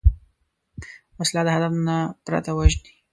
وسله 1.19 1.41
د 1.45 1.49
هدف 1.55 1.73
نه 1.87 1.97
پرته 2.25 2.51
وژني 2.57 2.91